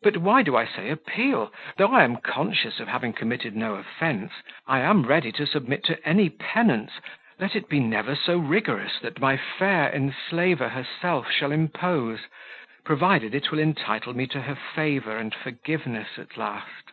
But 0.00 0.18
why 0.18 0.42
do 0.44 0.56
I 0.56 0.64
say 0.64 0.90
appeal? 0.90 1.52
Though 1.76 1.92
I 1.92 2.04
am 2.04 2.18
conscious 2.18 2.78
of 2.78 2.86
having 2.86 3.12
committed 3.12 3.56
no 3.56 3.74
offence, 3.74 4.32
I 4.64 4.78
am 4.78 5.02
ready 5.04 5.32
to 5.32 5.44
submit 5.44 5.82
to 5.86 5.98
any 6.08 6.28
penance, 6.28 6.92
let 7.40 7.56
it 7.56 7.68
be 7.68 7.80
never 7.80 8.14
so 8.14 8.38
rigorous, 8.38 9.00
that 9.00 9.18
my 9.20 9.36
fair 9.36 9.92
enslaver 9.92 10.68
herself 10.68 11.32
shall 11.32 11.50
impose, 11.50 12.28
provided 12.84 13.34
it 13.34 13.50
will 13.50 13.58
entitle 13.58 14.14
me 14.14 14.28
to 14.28 14.42
her 14.42 14.54
favour 14.54 15.16
and 15.16 15.34
forgiveness 15.34 16.10
at 16.16 16.36
last." 16.36 16.92